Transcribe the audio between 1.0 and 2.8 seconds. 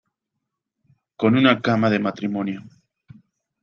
con una cama de matrimonio